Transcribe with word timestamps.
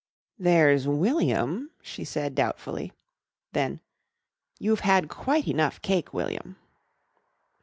"There's 0.39 0.87
William," 0.87 1.69
she 1.83 2.03
said 2.03 2.33
doubtfully. 2.33 2.91
Then, 3.53 3.81
"You've 4.57 4.79
had 4.79 5.09
quite 5.09 5.47
enough 5.47 5.79
cake, 5.79 6.11
William." 6.11 6.55